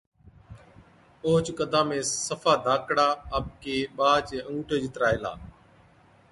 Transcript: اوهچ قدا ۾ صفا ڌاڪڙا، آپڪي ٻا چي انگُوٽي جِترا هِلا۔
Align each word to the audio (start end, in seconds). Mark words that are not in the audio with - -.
اوهچ 1.23 1.47
قدا 1.57 1.81
۾ 1.89 1.99
صفا 2.25 2.53
ڌاڪڙا، 2.65 3.07
آپڪي 3.37 3.77
ٻا 3.97 4.11
چي 4.27 4.37
انگُوٽي 4.47 4.77
جِترا 4.83 5.07
هِلا۔ 5.13 5.33